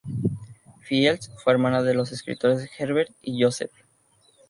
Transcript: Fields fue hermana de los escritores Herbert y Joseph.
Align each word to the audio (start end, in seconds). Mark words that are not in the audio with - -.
Fields 0.81 1.29
fue 1.43 1.53
hermana 1.53 1.83
de 1.83 1.93
los 1.93 2.11
escritores 2.11 2.67
Herbert 2.79 3.11
y 3.21 3.39
Joseph. 3.43 3.69